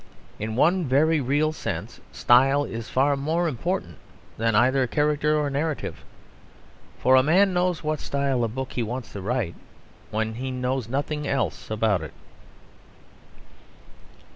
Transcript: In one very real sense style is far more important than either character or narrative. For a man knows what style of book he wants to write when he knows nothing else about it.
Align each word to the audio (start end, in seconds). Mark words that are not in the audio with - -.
In 0.39 0.55
one 0.55 0.85
very 0.85 1.21
real 1.21 1.51
sense 1.53 2.01
style 2.11 2.63
is 2.63 2.89
far 2.89 3.15
more 3.15 3.47
important 3.47 3.99
than 4.35 4.55
either 4.55 4.87
character 4.87 5.37
or 5.37 5.51
narrative. 5.51 6.03
For 6.97 7.15
a 7.15 7.21
man 7.21 7.53
knows 7.53 7.83
what 7.83 7.99
style 7.99 8.43
of 8.43 8.55
book 8.55 8.73
he 8.73 8.81
wants 8.81 9.13
to 9.13 9.21
write 9.21 9.53
when 10.09 10.33
he 10.33 10.49
knows 10.49 10.89
nothing 10.89 11.27
else 11.27 11.69
about 11.69 12.01
it. 12.01 12.13